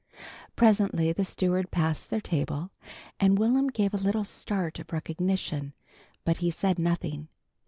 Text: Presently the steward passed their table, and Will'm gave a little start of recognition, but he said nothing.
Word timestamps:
Presently 0.55 1.13
the 1.13 1.23
steward 1.23 1.69
passed 1.69 2.09
their 2.09 2.19
table, 2.21 2.71
and 3.19 3.37
Will'm 3.37 3.67
gave 3.67 3.93
a 3.93 3.97
little 3.97 4.25
start 4.25 4.79
of 4.79 4.91
recognition, 4.91 5.73
but 6.25 6.37
he 6.37 6.49
said 6.49 6.79
nothing. 6.79 7.27